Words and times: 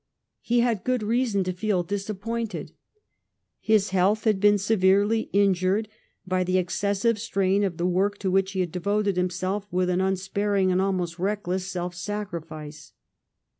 He 0.41 0.61
had 0.61 0.83
good 0.83 1.03
rea 1.03 1.27
son 1.27 1.43
to 1.43 1.53
feel 1.53 1.83
disappointed. 1.83 2.71
His 3.59 3.91
health 3.91 4.23
had 4.23 4.39
been 4.39 4.57
severely 4.57 5.29
injured 5.31 5.89
by 6.25 6.43
the 6.43 6.57
excessive 6.57 7.19
strain 7.19 7.63
of 7.63 7.77
the 7.77 7.85
work 7.85 8.17
to 8.21 8.31
which 8.31 8.53
he 8.53 8.61
had 8.61 8.71
devoted 8.71 9.15
himself 9.15 9.67
with 9.69 9.91
an 9.91 10.01
unsparing 10.01 10.71
and 10.71 10.81
almost 10.81 11.19
reckless 11.19 11.67
self 11.67 11.93
sacrifice. 11.93 12.93